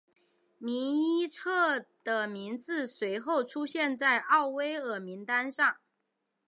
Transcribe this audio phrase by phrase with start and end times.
[0.59, 5.75] 多伊彻的名字随后出现在了奥威尔名单上。